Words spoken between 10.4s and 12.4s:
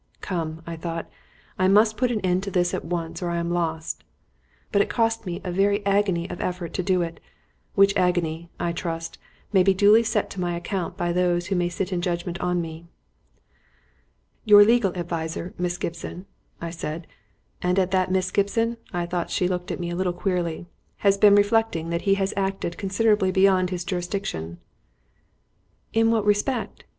my account by those who may sit in judgement